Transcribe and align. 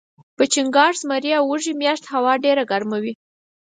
په 0.37 0.43
چنګاښ، 0.53 0.95
زمري 1.01 1.31
او 1.39 1.43
وږي 1.51 1.73
میاشت 1.81 2.03
هوا 2.13 2.33
ډیره 2.43 2.63
ګرمه 2.71 2.97
وي 3.03 3.13